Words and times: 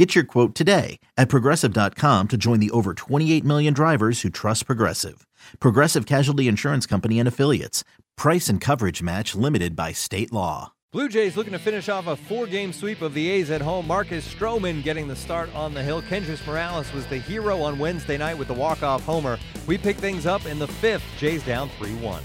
Get 0.00 0.14
your 0.14 0.24
quote 0.24 0.54
today 0.54 0.98
at 1.18 1.28
progressive.com 1.28 2.28
to 2.28 2.36
join 2.38 2.58
the 2.58 2.70
over 2.70 2.94
28 2.94 3.44
million 3.44 3.74
drivers 3.74 4.22
who 4.22 4.30
trust 4.30 4.64
Progressive. 4.64 5.26
Progressive 5.58 6.06
Casualty 6.06 6.48
Insurance 6.48 6.86
Company 6.86 7.18
and 7.18 7.28
Affiliates. 7.28 7.84
Price 8.16 8.48
and 8.48 8.62
coverage 8.62 9.02
match 9.02 9.34
limited 9.34 9.76
by 9.76 9.92
state 9.92 10.32
law. 10.32 10.72
Blue 10.90 11.06
Jays 11.06 11.36
looking 11.36 11.52
to 11.52 11.58
finish 11.58 11.90
off 11.90 12.06
a 12.06 12.16
four 12.16 12.46
game 12.46 12.72
sweep 12.72 13.02
of 13.02 13.12
the 13.12 13.28
A's 13.28 13.50
at 13.50 13.60
home. 13.60 13.86
Marcus 13.86 14.26
Stroman 14.26 14.82
getting 14.82 15.06
the 15.06 15.14
start 15.14 15.54
on 15.54 15.74
the 15.74 15.82
hill. 15.82 16.00
Kendrys 16.00 16.46
Morales 16.46 16.90
was 16.94 17.06
the 17.08 17.18
hero 17.18 17.60
on 17.60 17.78
Wednesday 17.78 18.16
night 18.16 18.38
with 18.38 18.48
the 18.48 18.54
walk 18.54 18.82
off 18.82 19.04
homer. 19.04 19.38
We 19.66 19.76
pick 19.76 19.98
things 19.98 20.24
up 20.24 20.46
in 20.46 20.58
the 20.58 20.66
fifth. 20.66 21.04
Jays 21.18 21.44
down 21.44 21.68
3 21.76 21.94
1. 21.96 22.22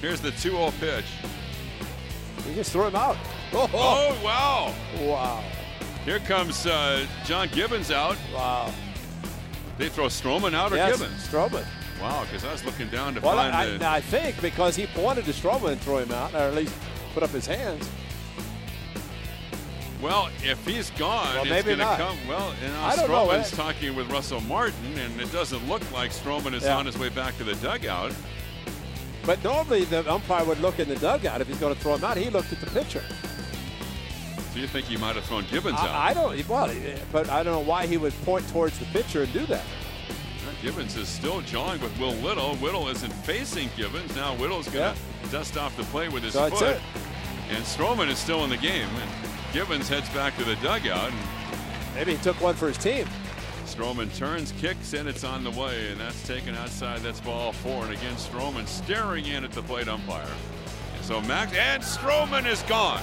Here's 0.00 0.22
the 0.22 0.30
2 0.30 0.52
0 0.52 0.72
pitch. 0.80 1.04
You 2.48 2.54
just 2.54 2.72
threw 2.72 2.86
him 2.86 2.96
out. 2.96 3.18
Oh, 3.52 3.68
oh 3.74 4.20
wow. 4.24 4.74
Wow. 5.06 5.44
Here 6.04 6.18
comes 6.20 6.66
uh, 6.66 7.06
John 7.24 7.48
Gibbons 7.48 7.90
out. 7.90 8.16
Wow. 8.34 8.72
They 9.78 9.88
throw 9.88 10.06
Stroman 10.06 10.52
out 10.52 10.72
or 10.72 10.76
yes, 10.76 10.98
Gibbons? 10.98 11.28
Stroman. 11.28 11.64
Wow, 12.00 12.24
because 12.24 12.44
I 12.44 12.50
was 12.50 12.64
looking 12.64 12.88
down 12.88 13.14
to 13.14 13.20
well, 13.20 13.36
find 13.36 13.54
I, 13.54 13.66
the... 13.66 13.86
I, 13.86 13.96
I 13.96 14.00
think 14.00 14.40
because 14.42 14.74
he 14.74 14.86
pointed 14.86 15.24
to 15.26 15.30
Stroman 15.30 15.72
and 15.72 15.80
threw 15.80 15.98
him 15.98 16.10
out, 16.10 16.34
or 16.34 16.38
at 16.38 16.54
least 16.54 16.74
put 17.14 17.22
up 17.22 17.30
his 17.30 17.46
hands. 17.46 17.88
Well, 20.02 20.30
if 20.42 20.66
he's 20.66 20.90
gone, 20.90 21.32
well, 21.36 21.44
it's 21.44 21.64
going 21.64 21.78
to 21.78 21.84
come. 21.96 22.18
Well, 22.26 22.52
I 22.80 22.96
don't 22.96 23.08
Stroman's 23.08 23.56
know, 23.56 23.64
talking 23.64 23.94
with 23.94 24.10
Russell 24.10 24.40
Martin, 24.40 24.98
and 24.98 25.20
it 25.20 25.30
doesn't 25.30 25.68
look 25.68 25.88
like 25.92 26.10
Stroman 26.10 26.54
is 26.54 26.64
yeah. 26.64 26.76
on 26.76 26.86
his 26.86 26.98
way 26.98 27.08
back 27.08 27.36
to 27.38 27.44
the 27.44 27.54
dugout. 27.56 28.12
But 29.24 29.44
normally 29.44 29.84
the 29.84 30.10
umpire 30.12 30.44
would 30.44 30.58
look 30.58 30.80
in 30.80 30.88
the 30.88 30.96
dugout 30.96 31.40
if 31.40 31.46
he's 31.46 31.58
going 31.58 31.72
to 31.72 31.80
throw 31.80 31.94
him 31.94 32.02
out. 32.02 32.16
He 32.16 32.28
looked 32.30 32.52
at 32.52 32.58
the 32.58 32.66
pitcher. 32.70 33.04
So 34.52 34.58
you 34.58 34.66
think 34.66 34.86
he 34.86 34.98
might 34.98 35.16
have 35.16 35.24
thrown 35.24 35.46
Gibbons 35.50 35.78
I, 35.78 35.88
out? 35.88 35.94
I 35.94 36.12
don't. 36.12 36.48
Well, 36.48 36.70
but 37.10 37.30
I 37.30 37.42
don't 37.42 37.54
know 37.54 37.70
why 37.70 37.86
he 37.86 37.96
would 37.96 38.12
point 38.24 38.46
towards 38.48 38.78
the 38.78 38.84
pitcher 38.86 39.22
and 39.22 39.32
do 39.32 39.46
that. 39.46 39.62
Uh, 39.62 40.62
Gibbons 40.62 40.94
is 40.96 41.08
still 41.08 41.40
jawing 41.40 41.80
with 41.80 41.98
Will 41.98 42.12
Little. 42.16 42.56
Whittle 42.56 42.88
isn't 42.88 43.12
facing 43.12 43.70
Gibbons. 43.78 44.14
Now 44.14 44.34
Little's 44.34 44.68
going 44.68 44.94
to 44.94 45.00
yeah. 45.00 45.30
dust 45.30 45.56
off 45.56 45.74
the 45.78 45.84
plate 45.84 46.12
with 46.12 46.22
his 46.22 46.34
so 46.34 46.50
foot. 46.50 46.78
And 47.48 47.64
Stroman 47.64 48.08
is 48.08 48.18
still 48.18 48.44
in 48.44 48.50
the 48.50 48.58
game. 48.58 48.88
And 48.88 49.10
Gibbons 49.54 49.88
heads 49.88 50.10
back 50.10 50.36
to 50.36 50.44
the 50.44 50.56
dugout. 50.56 51.12
Maybe 51.94 52.14
he 52.14 52.22
took 52.22 52.38
one 52.42 52.54
for 52.54 52.68
his 52.68 52.76
team. 52.76 53.06
Stroman 53.64 54.14
turns, 54.14 54.52
kicks, 54.52 54.92
and 54.92 55.08
it's 55.08 55.24
on 55.24 55.44
the 55.44 55.50
way. 55.50 55.90
And 55.92 55.98
that's 55.98 56.26
taken 56.26 56.54
outside. 56.56 57.00
That's 57.00 57.20
ball 57.20 57.52
four. 57.52 57.84
And 57.84 57.94
again, 57.94 58.16
Stroman 58.16 58.66
staring 58.66 59.24
in 59.24 59.44
at 59.44 59.52
the 59.52 59.62
plate 59.62 59.88
umpire. 59.88 60.28
And 60.94 61.04
so 61.06 61.22
Max, 61.22 61.56
and 61.56 61.82
Stroman 61.82 62.46
is 62.46 62.62
gone. 62.64 63.02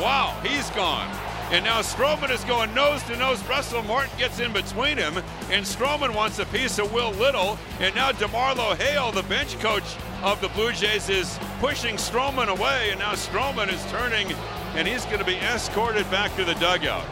Wow, 0.00 0.38
he's 0.42 0.70
gone. 0.70 1.08
And 1.50 1.64
now 1.64 1.80
Stroman 1.80 2.30
is 2.30 2.44
going 2.44 2.74
nose 2.74 3.02
to 3.04 3.16
nose. 3.16 3.42
Russell 3.48 3.82
Martin 3.82 4.10
gets 4.18 4.38
in 4.38 4.52
between 4.52 4.98
him, 4.98 5.16
and 5.50 5.64
Stroman 5.64 6.14
wants 6.14 6.38
a 6.38 6.46
piece 6.46 6.78
of 6.78 6.92
Will 6.92 7.12
Little. 7.12 7.58
And 7.80 7.94
now 7.94 8.12
DeMarlo 8.12 8.76
Hale, 8.76 9.12
the 9.12 9.22
bench 9.22 9.58
coach 9.58 9.96
of 10.22 10.40
the 10.42 10.48
Blue 10.48 10.72
Jays, 10.72 11.08
is 11.08 11.38
pushing 11.58 11.96
Stroman 11.96 12.48
away. 12.48 12.90
And 12.90 12.98
now 13.00 13.12
Stroman 13.12 13.72
is 13.72 13.82
turning, 13.90 14.30
and 14.74 14.86
he's 14.86 15.06
going 15.06 15.20
to 15.20 15.24
be 15.24 15.36
escorted 15.36 16.10
back 16.10 16.36
to 16.36 16.44
the 16.44 16.54
dugout. 16.54 17.06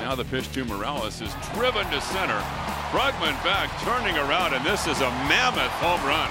Now 0.00 0.14
the 0.14 0.24
pitch 0.24 0.50
to 0.52 0.64
Morales 0.64 1.20
is 1.20 1.34
driven 1.52 1.84
to 1.90 2.00
center. 2.00 2.40
Brugman 2.90 3.36
back, 3.44 3.70
turning 3.82 4.16
around, 4.16 4.54
and 4.54 4.64
this 4.64 4.86
is 4.86 5.00
a 5.00 5.10
mammoth 5.28 5.70
home 5.78 6.00
run 6.08 6.30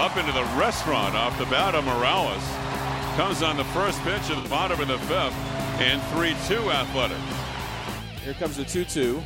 up 0.00 0.16
into 0.16 0.32
the 0.32 0.44
restaurant 0.58 1.14
off 1.14 1.38
the 1.38 1.44
bat 1.44 1.74
of 1.74 1.84
Morales. 1.84 2.69
Comes 3.16 3.42
on 3.42 3.56
the 3.56 3.64
first 3.64 4.00
pitch 4.02 4.30
at 4.30 4.42
the 4.42 4.48
bottom 4.48 4.80
of 4.80 4.88
the 4.88 4.98
fifth 5.00 5.34
and 5.80 6.00
3-2 6.12 6.72
athletic. 6.72 7.18
Here 8.24 8.34
comes 8.34 8.56
the 8.56 8.64
2-2. 8.64 9.20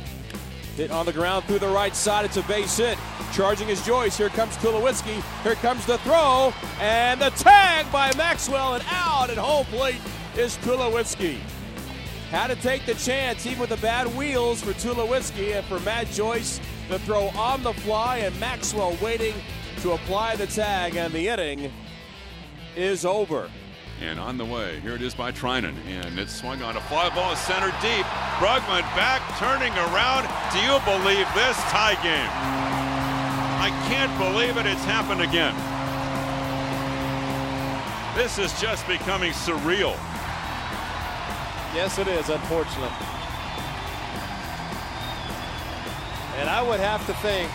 Hit 0.75 0.91
on 0.91 1.05
the 1.05 1.13
ground 1.13 1.45
through 1.45 1.59
the 1.59 1.69
right 1.69 1.95
side. 1.95 2.25
It's 2.25 2.35
a 2.35 2.41
base 2.43 2.75
hit. 2.75 2.97
Charging 3.31 3.69
is 3.69 3.85
Joyce. 3.85 4.17
Here 4.17 4.27
comes 4.29 4.57
Tulowitzki. 4.57 5.21
Here 5.43 5.55
comes 5.55 5.85
the 5.85 5.97
throw. 5.99 6.53
And 6.81 7.21
the 7.21 7.29
tag 7.29 7.89
by 7.91 8.13
Maxwell. 8.17 8.73
And 8.73 8.83
out 8.89 9.29
at 9.29 9.37
home 9.37 9.65
plate 9.67 10.01
is 10.35 10.57
Tulowitzki. 10.57 11.37
Had 12.31 12.47
to 12.47 12.55
take 12.57 12.85
the 12.85 12.95
chance, 12.95 13.45
even 13.45 13.59
with 13.59 13.69
the 13.69 13.77
bad 13.77 14.07
wheels 14.17 14.61
for 14.61 14.73
Tulowitzki 14.73 15.55
and 15.55 15.65
for 15.67 15.79
Matt 15.81 16.07
Joyce 16.07 16.59
to 16.89 16.99
throw 16.99 17.27
on 17.29 17.63
the 17.63 17.73
fly. 17.73 18.17
And 18.17 18.37
Maxwell 18.39 18.97
waiting 19.01 19.35
to 19.81 19.93
apply 19.93 20.35
the 20.35 20.47
tag. 20.47 20.97
And 20.97 21.13
the 21.13 21.29
inning 21.29 21.71
is 22.75 23.05
over. 23.05 23.49
And 24.01 24.19
on 24.19 24.37
the 24.37 24.45
way, 24.45 24.79
here 24.81 24.95
it 24.95 25.01
is 25.01 25.15
by 25.15 25.31
Treinen, 25.31 25.73
and 25.87 26.19
it's 26.19 26.35
swung 26.35 26.61
on 26.61 26.75
a 26.75 26.81
fly 26.81 27.09
ball 27.15 27.35
center 27.35 27.71
deep. 27.81 28.05
Brugman 28.37 28.83
back, 28.93 29.21
turning 29.39 29.71
around. 29.73 30.27
Do 30.51 30.59
you 30.59 30.77
believe 30.83 31.25
this 31.33 31.55
tie 31.71 31.95
game? 32.03 32.29
I 33.61 33.69
can't 33.87 34.11
believe 34.19 34.57
it. 34.57 34.65
It's 34.65 34.83
happened 34.83 35.21
again. 35.21 35.55
This 38.15 38.37
is 38.37 38.59
just 38.61 38.85
becoming 38.87 39.31
surreal. 39.31 39.95
Yes, 41.73 41.97
it 41.97 42.07
is, 42.07 42.29
unfortunately. 42.29 42.89
And 46.37 46.49
I 46.49 46.61
would 46.61 46.79
have 46.81 47.05
to 47.07 47.13
think, 47.15 47.49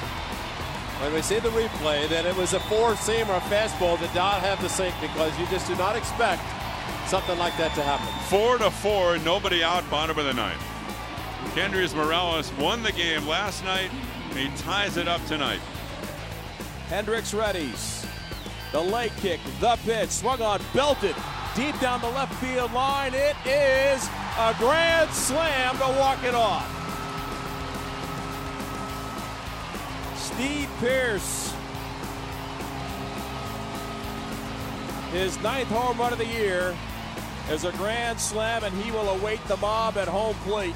when 1.01 1.15
we 1.15 1.23
see 1.23 1.39
the 1.39 1.49
replay, 1.51 2.09
that 2.09 2.27
it 2.27 2.37
was 2.37 2.53
a 2.53 2.61
four-seam 2.61 3.31
or 3.31 3.37
a 3.37 3.41
fastball 3.41 3.99
that 4.01 4.09
did 4.09 4.17
not 4.17 4.41
have 4.41 4.61
the 4.61 4.69
sink 4.69 4.95
because 5.01 5.37
you 5.39 5.47
just 5.47 5.67
do 5.67 5.75
not 5.77 5.97
expect 5.97 6.43
something 7.09 7.39
like 7.39 7.57
that 7.57 7.75
to 7.75 7.83
happen. 7.83 8.07
Four 8.29 8.59
to 8.59 8.71
four, 8.71 9.19
nobody 9.19 9.63
out, 9.63 9.89
bottom 9.91 10.19
of 10.19 10.25
the 10.27 10.35
ninth. 10.35 10.63
Kendrys 11.55 11.95
Morales 11.95 12.53
won 12.55 12.83
the 12.83 12.93
game 12.93 13.27
last 13.27 13.65
night. 13.65 13.91
He 14.35 14.49
ties 14.59 14.97
it 14.97 15.09
up 15.09 15.25
tonight. 15.27 15.61
Hendriks 16.89 17.35
readies. 17.35 18.07
The 18.73 18.81
leg 18.81 19.11
kick, 19.17 19.41
the 19.59 19.77
pitch, 19.85 20.11
swung 20.11 20.41
on, 20.43 20.61
belted 20.73 21.17
deep 21.57 21.79
down 21.81 22.01
the 22.01 22.11
left 22.11 22.35
field 22.35 22.73
line. 22.73 23.15
It 23.15 23.35
is 23.45 24.09
a 24.39 24.55
grand 24.59 25.11
slam 25.11 25.77
to 25.79 25.99
walk 25.99 26.23
it 26.23 26.35
off. 26.35 26.80
Steve 30.41 30.71
Pearce, 30.79 31.55
his 35.13 35.39
ninth 35.43 35.69
home 35.69 35.99
run 35.99 36.15
of 36.15 36.19
the 36.19 36.25
year, 36.25 36.75
is 37.51 37.65
a 37.65 37.73
grand 37.73 38.19
slam, 38.19 38.65
and 38.65 38.75
he 38.83 38.91
will 38.91 39.11
await 39.11 39.45
the 39.49 39.59
mob 39.59 39.99
at 39.99 40.09
home 40.09 40.35
plate 40.37 40.75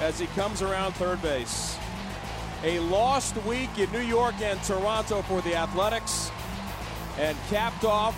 as 0.00 0.18
he 0.18 0.26
comes 0.28 0.62
around 0.62 0.92
third 0.92 1.20
base. 1.20 1.76
A 2.62 2.78
lost 2.78 3.36
week 3.44 3.78
in 3.78 3.92
New 3.92 4.00
York 4.00 4.36
and 4.40 4.58
Toronto 4.62 5.20
for 5.20 5.42
the 5.42 5.54
Athletics, 5.54 6.30
and 7.18 7.36
capped 7.50 7.84
off 7.84 8.16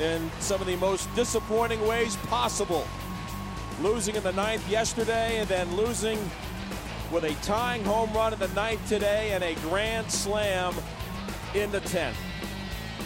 in 0.00 0.28
some 0.40 0.60
of 0.60 0.66
the 0.66 0.74
most 0.74 1.08
disappointing 1.14 1.86
ways 1.86 2.16
possible. 2.26 2.84
Losing 3.80 4.16
in 4.16 4.24
the 4.24 4.32
ninth 4.32 4.68
yesterday, 4.68 5.38
and 5.38 5.48
then 5.48 5.72
losing 5.76 6.18
with 7.12 7.24
a 7.24 7.34
tying 7.44 7.84
home 7.84 8.12
run 8.12 8.32
in 8.32 8.38
the 8.38 8.48
ninth 8.48 8.86
today 8.88 9.32
and 9.32 9.42
a 9.44 9.54
grand 9.56 10.10
slam 10.10 10.74
in 11.54 11.70
the 11.70 11.80
10th. 11.80 12.14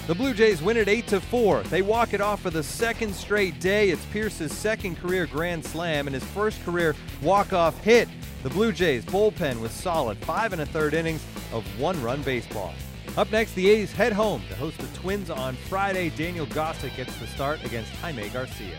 The 0.06 0.14
Blue 0.14 0.32
Jays 0.32 0.62
win 0.62 0.78
it 0.78 0.88
8 0.88 1.06
to 1.08 1.20
4. 1.20 1.64
They 1.64 1.82
walk 1.82 2.14
it 2.14 2.22
off 2.22 2.40
for 2.40 2.48
the 2.48 2.62
second 2.62 3.14
straight 3.14 3.60
day. 3.60 3.90
It's 3.90 4.04
Pearce's 4.06 4.52
second 4.52 4.96
career 4.96 5.26
grand 5.26 5.64
slam 5.64 6.06
and 6.06 6.14
his 6.14 6.24
first 6.24 6.64
career 6.64 6.96
walk-off 7.20 7.78
hit. 7.84 8.08
The 8.42 8.48
Blue 8.48 8.72
Jays 8.72 9.04
bullpen 9.04 9.60
was 9.60 9.70
solid, 9.70 10.16
five 10.18 10.54
and 10.54 10.62
a 10.62 10.66
third 10.66 10.94
innings 10.94 11.22
of 11.52 11.62
one-run 11.78 12.22
baseball. 12.22 12.72
Up 13.18 13.30
next, 13.32 13.54
the 13.54 13.68
A's 13.68 13.92
head 13.92 14.12
home 14.12 14.42
to 14.48 14.54
host 14.54 14.78
the 14.78 14.86
Twins 14.98 15.28
on 15.28 15.56
Friday. 15.68 16.08
Daniel 16.10 16.46
Gossett 16.46 16.96
gets 16.96 17.14
the 17.18 17.26
start 17.26 17.62
against 17.64 17.90
Jaime 17.96 18.28
Garcia. 18.28 18.78